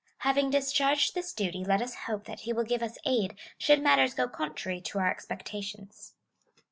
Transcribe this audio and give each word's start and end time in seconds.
Having 0.21 0.49
discharged 0.49 1.13
this 1.13 1.31
duty, 1.31 1.63
let 1.63 1.79
us 1.79 1.93
hope 2.07 2.23
that 2.25 2.39
he 2.39 2.53
will 2.53 2.63
give 2.63 2.81
us 2.81 2.97
aid 3.05 3.35
should 3.59 3.83
matters 3.83 4.15
go 4.15 4.27
contrary 4.27 4.81
to 4.81 4.97
our 4.97 5.11
expectations. 5.11 6.15